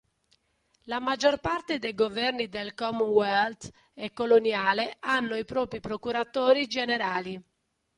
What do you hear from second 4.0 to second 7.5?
coloniale hanno i propri procuratori generali.